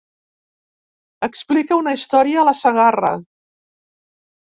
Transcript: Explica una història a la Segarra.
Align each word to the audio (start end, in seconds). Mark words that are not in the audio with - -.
Explica 1.27 1.79
una 1.83 1.95
història 1.99 2.43
a 2.43 2.49
la 2.51 2.57
Segarra. 2.65 3.15